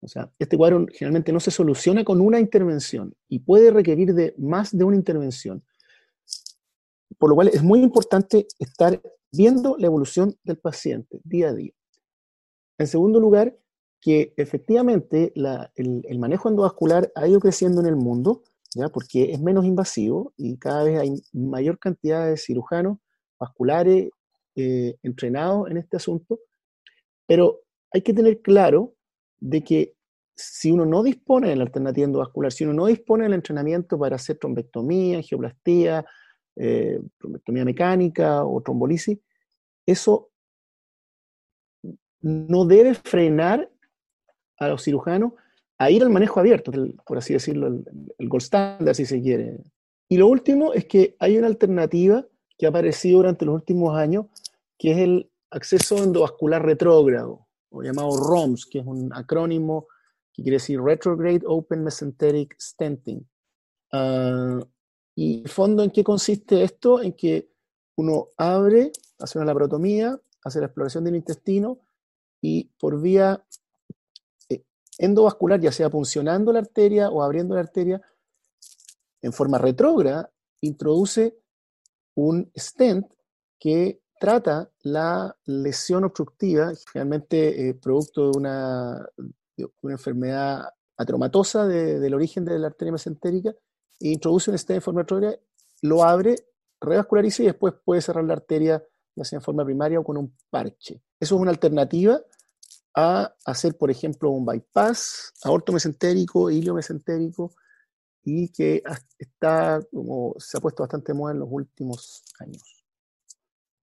[0.01, 4.35] O sea, este cuadro generalmente no se soluciona con una intervención y puede requerir de
[4.37, 5.63] más de una intervención.
[7.17, 9.01] Por lo cual es muy importante estar
[9.35, 11.73] viendo la evolución del paciente día a día.
[12.77, 13.57] En segundo lugar,
[14.01, 18.43] que efectivamente el, manejo endovascular ha ido creciendo en el mundo
[18.75, 18.89] ¿ya?
[18.89, 22.99] porque es menos invasivo y cada vez hay mayor cantidad de cirujanos
[23.39, 24.09] vasculares
[24.55, 26.39] eh, entrenados en este asunto,
[27.25, 28.93] pero hay que tener claro
[29.39, 29.95] de que
[30.35, 34.17] si uno no dispone de la alternativa endovascular, si uno no dispone del entrenamiento para
[34.17, 36.05] hacer trombectomía, angioplastía,
[36.57, 39.17] eh, trombectomía mecánica o trombolisis,
[39.85, 40.29] eso
[42.21, 43.69] no debe frenar
[44.57, 45.33] a los cirujanos
[45.77, 46.71] a ir al manejo abierto,
[47.05, 49.59] por así decirlo, el, gold standard, si se quiere.
[50.07, 52.25] Y lo último es que hay una alternativa
[52.57, 54.27] que ha aparecido durante los últimos años,
[54.77, 59.87] que es el acceso endovascular retrógrado, o llamado ROMS, que es un acrónimo
[60.33, 63.27] que quiere decir Retrograde Open Mesenteric Stenting.
[63.91, 64.65] Uh,
[65.15, 67.01] y fondo, ¿en qué consiste esto?
[67.01, 67.49] En que
[67.97, 71.79] uno abre, hace una laparotomía, hace la exploración del intestino
[72.41, 73.43] y por vía
[74.49, 74.63] eh,
[74.97, 78.01] endovascular, ya sea puncionando la arteria o abriendo la arteria,
[79.21, 81.37] en forma retrógrada, introduce
[82.15, 83.07] un stent
[83.59, 89.09] que trata la lesión obstructiva, generalmente eh, producto de una,
[89.83, 93.51] enfermedad atromatosa del origen de la arteria mesentérica,
[93.99, 95.37] e introduce un stent en forma retrógrada,
[95.81, 96.35] lo abre,
[96.81, 98.83] revasculariza y después puede cerrar la arteria,
[99.15, 101.01] ya sea en forma primaria o con un parche.
[101.19, 102.19] Eso es una alternativa
[102.95, 107.53] a hacer, por ejemplo, un bypass aorto mesentérico, ilio mesentérico,
[108.23, 108.81] y que
[109.19, 112.63] está como se ha puesto bastante moda en los últimos años.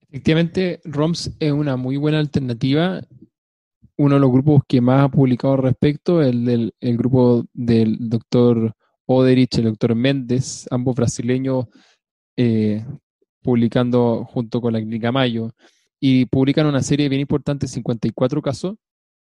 [0.08, 3.00] Efectivamente, ROMS es una muy buena alternativa.
[3.96, 7.96] Uno de los grupos que más ha publicado al respecto, el del el grupo del
[8.10, 8.74] doctor
[9.06, 11.66] Oderich, el doctor Méndez, ambos brasileños,
[12.36, 12.84] eh,
[13.42, 15.50] publicando junto con la Clínica Mayo,
[16.00, 18.76] y publican una serie bien importante, 54 casos,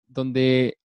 [0.06, 0.78] donde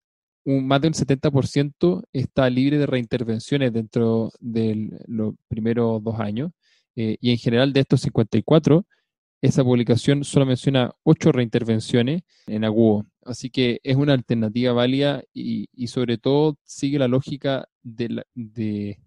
[0.43, 6.51] un, más de un 70% está libre de reintervenciones dentro de los primeros dos años.
[6.95, 8.85] Eh, y en general de estos 54,
[9.41, 13.05] esa publicación solo menciona 8 reintervenciones en agudo.
[13.23, 18.99] Así que es una alternativa válida y, y sobre todo sigue la lógica de, de,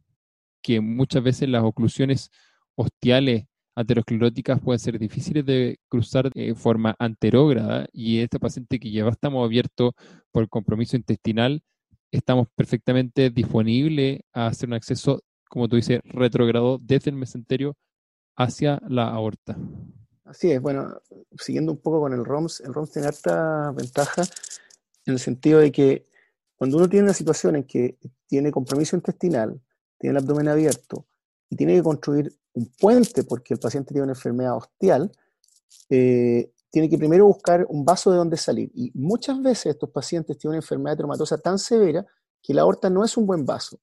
[0.62, 2.31] que muchas veces las oclusiones
[2.75, 9.07] ostiales ateroscleróticas pueden ser difíciles de cruzar de forma anterógrada y este paciente que ya
[9.07, 9.95] estamos abierto
[10.33, 11.62] por compromiso intestinal,
[12.11, 17.77] estamos perfectamente disponibles a hacer un acceso, como tú dices, retrogrado desde el mesenterio
[18.35, 19.57] hacia la aorta.
[20.25, 21.01] Así es, bueno,
[21.39, 24.23] siguiendo un poco con el ROMS, el ROMS tiene harta ventaja
[25.05, 26.07] en el sentido de que
[26.57, 29.61] cuando uno tiene una situación en que tiene compromiso intestinal,
[29.99, 31.07] tiene el abdomen abierto
[31.51, 35.12] y tiene que construir un puente porque el paciente tiene una enfermedad ostial,
[35.90, 38.71] eh, tiene que primero buscar un vaso de donde salir.
[38.75, 42.05] Y muchas veces estos pacientes tienen una enfermedad traumatosa tan severa
[42.42, 43.79] que la aorta no es un buen vaso.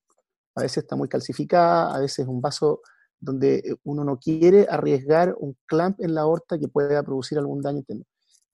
[0.56, 2.82] A veces está muy calcificada, a veces es un vaso
[3.20, 7.62] donde eh, uno no quiere arriesgar un clamp en la aorta que pueda producir algún
[7.62, 7.84] daño.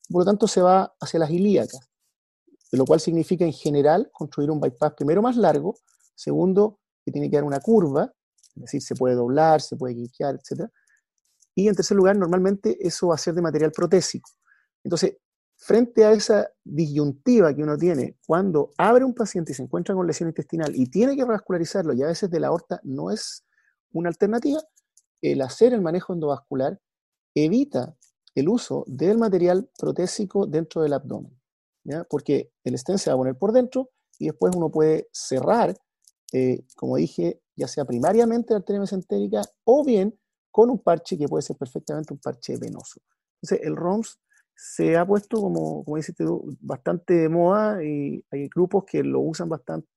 [0.10, 1.90] Por lo tanto, se va hacia las ilíacas,
[2.74, 5.76] lo cual significa en general construir un bypass primero más largo,
[6.14, 8.12] segundo, que tiene que dar una curva,
[8.60, 10.70] es decir, se puede doblar, se puede guiquear, etc.
[11.56, 14.30] Y en tercer lugar, normalmente eso va a ser de material protésico.
[14.84, 15.18] Entonces,
[15.58, 20.08] frente a esa disyuntiva que uno tiene cuando abre un paciente y se encuentra con
[20.08, 23.46] lesión intestinal y tiene que revascularizarlo, y a veces de la aorta no es
[23.92, 24.62] una alternativa,
[25.22, 26.80] el hacer el manejo endovascular
[27.36, 27.96] evita
[28.36, 31.38] el uso del material protésico dentro del abdomen,
[32.10, 35.76] porque el stent se va a poner por dentro y después uno puede cerrar,
[36.32, 40.18] eh, como dije, ya sea primariamente la arteria mesentérica o bien
[40.50, 43.02] con un parche que puede ser perfectamente un parche venoso.
[43.42, 44.20] Entonces, el ROMS
[44.56, 49.20] se ha puesto, como, como dices tú, bastante de moda y hay grupos que lo
[49.20, 49.88] usan bastante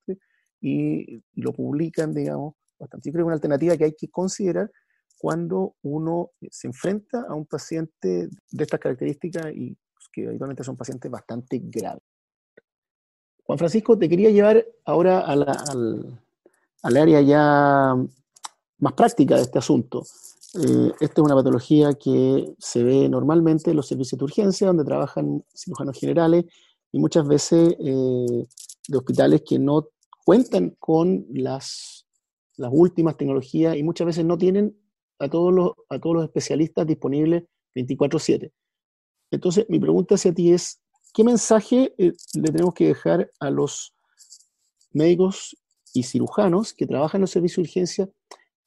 [0.61, 3.09] y, lo publican, digamos, bastante.
[3.09, 4.70] Yo creo que es una alternativa que hay que considerar
[5.18, 9.77] cuando uno se enfrenta a un paciente de estas características y
[10.13, 12.02] que habitualmente son pacientes bastante graves.
[13.44, 16.21] Juan Francisco, te quería llevar ahora a la, al,
[16.83, 17.94] al área ya
[18.78, 20.02] más práctica de este asunto.
[20.54, 24.85] Eh, esta es una patología que se ve normalmente en los servicios de urgencia, donde
[24.85, 26.44] trabajan cirujanos generales
[26.90, 28.46] y muchas veces eh,
[28.88, 29.88] de hospitales que no
[30.24, 32.06] cuentan con las,
[32.56, 34.76] las últimas tecnologías y muchas veces no tienen
[35.18, 38.52] a todos los, a todos los especialistas disponibles 24/7.
[39.30, 40.80] Entonces, mi pregunta hacia ti es,
[41.14, 43.94] ¿qué mensaje eh, le tenemos que dejar a los
[44.92, 45.56] médicos
[45.92, 48.10] y cirujanos que trabajan en los servicios de urgencia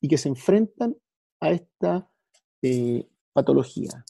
[0.02, 0.96] y que se enfrentan
[1.40, 2.10] a esta
[2.62, 4.06] eh, patología.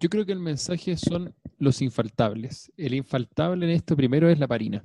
[0.00, 2.70] Yo creo que el mensaje son los infaltables.
[2.76, 4.84] El infaltable en esto primero es la parina.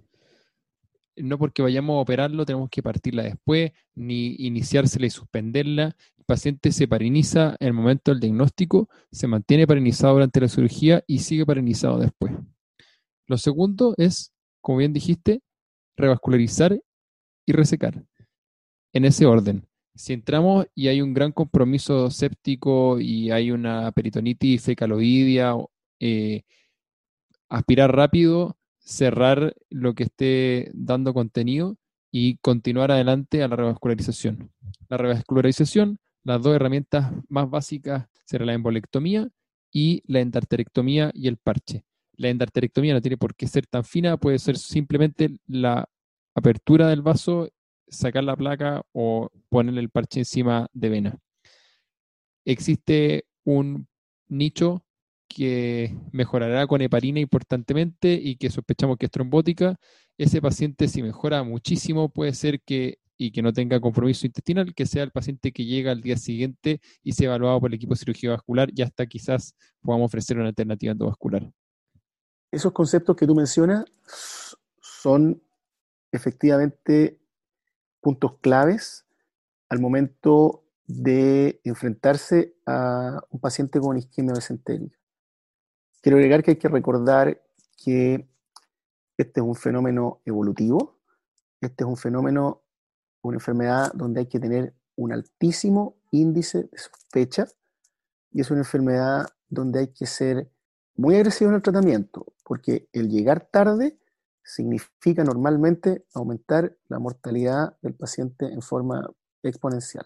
[1.19, 5.95] No porque vayamos a operarlo tenemos que partirla después, ni iniciársela y suspenderla.
[6.17, 11.03] El paciente se pariniza en el momento del diagnóstico, se mantiene parinizado durante la cirugía
[11.07, 12.33] y sigue parinizado después.
[13.27, 15.41] Lo segundo es, como bien dijiste,
[15.97, 16.79] revascularizar
[17.45, 18.03] y resecar.
[18.93, 19.67] En ese orden.
[19.95, 25.55] Si entramos y hay un gran compromiso séptico y hay una peritonitis fecaloidea,
[25.99, 26.43] eh,
[27.49, 31.77] aspirar rápido, cerrar lo que esté dando contenido
[32.11, 34.51] y continuar adelante a la revascularización.
[34.87, 39.29] La revascularización, las dos herramientas más básicas serán la embolectomía
[39.71, 41.85] y la endarterectomía y el parche.
[42.13, 45.87] La endarterectomía no tiene por qué ser tan fina, puede ser simplemente la
[46.35, 47.49] apertura del vaso,
[47.87, 51.17] sacar la placa o ponerle el parche encima de vena.
[52.45, 53.87] Existe un
[54.27, 54.83] nicho
[55.29, 59.79] que mejorará con heparina importantemente y que sospechamos que es trombótica,
[60.17, 64.85] ese paciente si mejora muchísimo puede ser que y que no tenga compromiso intestinal, que
[64.85, 67.99] sea el paciente que llega al día siguiente y sea evaluado por el equipo de
[67.99, 71.51] cirugía vascular y hasta quizás podamos ofrecer una alternativa endovascular.
[72.49, 73.85] Esos conceptos que tú mencionas
[74.81, 75.43] son
[76.13, 77.19] efectivamente
[78.01, 79.05] puntos claves
[79.67, 84.98] al momento de enfrentarse a un paciente con isquemia mesentérica.
[86.01, 87.41] Quiero agregar que hay que recordar
[87.75, 88.27] que
[89.17, 90.97] este es un fenómeno evolutivo,
[91.59, 92.61] este es un fenómeno,
[93.21, 97.47] una enfermedad donde hay que tener un altísimo índice de sospecha
[98.31, 100.49] y es una enfermedad donde hay que ser
[100.95, 103.99] muy agresivo en el tratamiento, porque el llegar tarde
[104.43, 109.09] significa normalmente aumentar la mortalidad del paciente en forma
[109.43, 110.05] exponencial.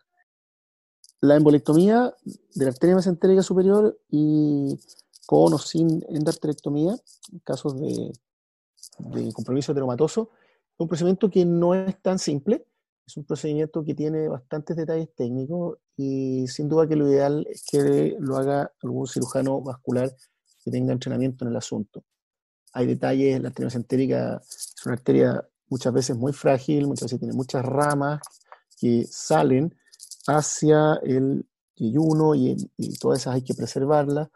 [1.21, 4.79] La embolectomía de la arteria mesentérica superior y
[5.26, 6.95] con o sin endarterectomía,
[7.32, 8.11] en casos de,
[9.34, 12.65] compromiso heteromatoso, es un procedimiento que no es tan simple,
[13.05, 17.65] es un procedimiento que tiene bastantes detalles técnicos y sin duda que lo ideal es
[17.69, 20.13] que lo haga algún cirujano vascular
[20.63, 22.03] que tenga entrenamiento en el asunto.
[22.74, 27.34] Hay detalles, la arteria mesentérica es una arteria muchas veces muy frágil, muchas veces tiene
[27.34, 28.21] muchas ramas
[28.80, 29.76] que salen
[30.28, 31.45] hacia el
[31.76, 34.30] yeyuno y, y todas esas hay que preservarlas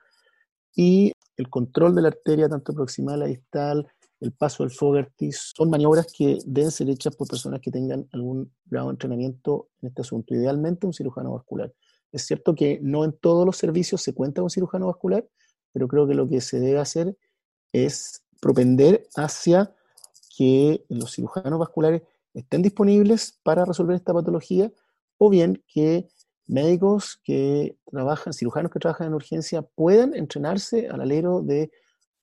[0.77, 3.87] y el control de la arteria, tanto proximal a distal,
[4.19, 8.53] el paso del Fogarty, son maniobras que deben ser hechas por personas que tengan algún
[8.65, 11.73] grado de entrenamiento en este asunto, idealmente un cirujano vascular.
[12.11, 15.27] Es cierto que no en todos los servicios se cuenta con cirujano vascular,
[15.73, 17.17] pero creo que lo que se debe hacer
[17.73, 19.73] es propender hacia
[20.37, 22.03] que los cirujanos vasculares
[22.35, 24.71] estén disponibles para resolver esta patología
[25.17, 26.07] o bien que
[26.47, 31.71] médicos que trabajan, cirujanos que trabajan en urgencia, puedan entrenarse al alero de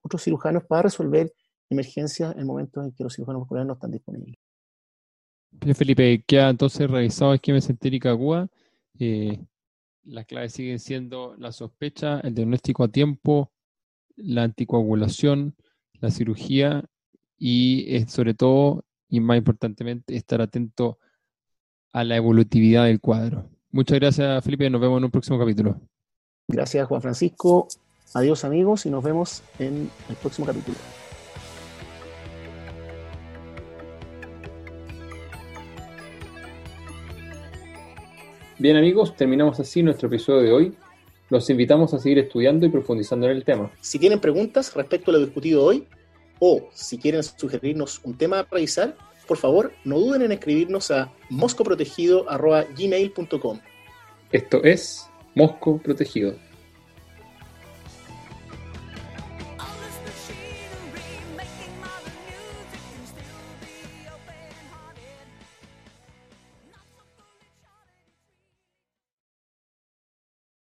[0.00, 1.32] otros cirujanos para resolver
[1.70, 4.36] emergencias en momentos en que los cirujanos vasculares no están disponibles.
[5.74, 8.48] Felipe, ha entonces revisado esquema centérica aguda.
[8.98, 9.40] Eh,
[10.04, 13.52] las claves siguen siendo la sospecha, el diagnóstico a tiempo,
[14.16, 15.54] la anticoagulación,
[16.00, 16.84] la cirugía
[17.38, 20.98] y eh, sobre todo, y más importantemente, estar atento
[21.92, 23.48] a la evolutividad del cuadro.
[23.74, 24.70] Muchas gracias, Felipe.
[24.70, 25.74] Nos vemos en un próximo capítulo.
[26.46, 27.66] Gracias, Juan Francisco.
[28.14, 30.76] Adiós, amigos, y nos vemos en el próximo capítulo.
[38.60, 40.74] Bien, amigos, terminamos así nuestro episodio de hoy.
[41.28, 43.72] Los invitamos a seguir estudiando y profundizando en el tema.
[43.80, 45.84] Si tienen preguntas respecto a lo discutido hoy
[46.38, 48.94] o si quieren sugerirnos un tema a revisar,
[49.26, 53.60] por favor, no duden en escribirnos a moscoprotegido.gmail.com.
[54.32, 56.34] Esto es Mosco Protegido.